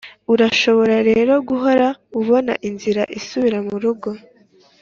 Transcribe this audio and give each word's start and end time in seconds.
urashobora 0.33 0.95
rero 1.09 1.33
guhora 1.49 1.87
ubona 2.19 2.53
inzira 2.69 3.03
isubira 3.17 3.57
murugo. 3.67 4.09